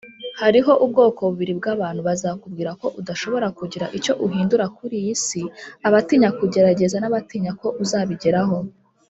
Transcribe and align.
"hariho 0.41 0.71
ubwoko 0.85 1.19
bubiri 1.29 1.53
bwabantu 1.59 2.01
bazakubwira 2.09 2.71
ko 2.81 2.87
udashobora 2.99 3.47
kugira 3.57 3.85
icyo 3.97 4.13
uhindura 4.25 4.65
kuriyi 4.77 5.13
si: 5.25 5.41
abatinya 5.87 6.29
kugerageza 6.39 6.95
nabatinya 6.99 7.51
ko 7.61 7.67
uzabigeraho." 7.83 8.57